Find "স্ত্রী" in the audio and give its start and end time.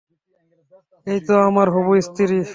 2.01-2.37